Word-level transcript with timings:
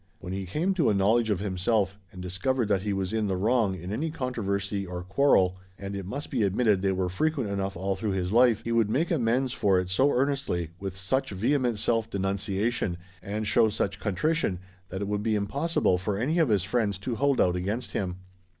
When 0.17 0.33
he 0.33 0.47
came 0.47 0.73
to 0.73 0.89
a 0.89 0.95
knowledge 0.95 1.29
of 1.29 1.41
himself 1.41 1.99
and 2.11 2.23
discovered 2.23 2.67
that 2.69 2.81
he 2.81 2.91
was 2.91 3.13
in 3.13 3.27
the 3.27 3.37
wrong 3.37 3.75
in 3.79 3.93
any 3.93 4.09
controversy 4.09 4.83
or 4.83 5.03
quarrel, 5.03 5.57
and 5.77 5.95
it 5.95 6.07
must 6.07 6.31
be 6.31 6.41
admitted 6.41 6.81
they 6.81 6.91
were 6.91 7.07
frequent 7.07 7.51
enough 7.51 7.77
all 7.77 7.95
through 7.95 8.13
his 8.13 8.31
life, 8.31 8.63
he 8.63 8.71
would 8.71 8.89
make 8.89 9.11
amends 9.11 9.53
for 9.53 9.79
it 9.79 9.91
so 9.91 10.09
earnestly, 10.11 10.71
with 10.79 10.97
such 10.97 11.29
vehement 11.29 11.77
self 11.77 12.09
denunciation, 12.09 12.97
and 13.21 13.45
show 13.45 13.69
such 13.69 13.99
contrition, 13.99 14.57
that 14.89 15.03
it 15.03 15.07
would 15.07 15.21
be 15.21 15.35
impossible 15.35 15.99
for 15.99 16.17
any 16.17 16.39
of 16.39 16.49
his 16.49 16.63
friends 16.63 16.97
to 16.97 17.13
hold 17.17 17.39
out 17.39 17.55
against 17.55 17.91
him. 17.91 18.15